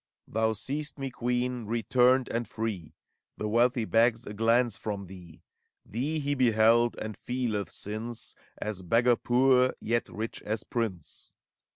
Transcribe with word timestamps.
Thou 0.27 0.53
seest 0.53 0.97
me, 0.97 1.11
Queen, 1.11 1.67
returned 1.67 2.27
and 2.29 2.47
free! 2.47 2.95
The 3.37 3.47
wealthy 3.47 3.85
begs 3.85 4.25
a 4.25 4.33
glance 4.33 4.75
from 4.75 5.05
thee: 5.05 5.43
Thee 5.85 6.17
he 6.17 6.33
beheld, 6.33 6.95
and 6.99 7.15
feeleth, 7.15 7.69
since. 7.69 8.33
As 8.57 8.81
beggar 8.81 9.15
poor, 9.15 9.75
yet 9.79 10.09
rich 10.09 10.41
as 10.41 10.63
prince. 10.63 11.35